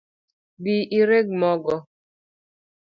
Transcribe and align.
Dhi 0.63 0.77
ireg 0.99 1.27
mogo 1.39 1.75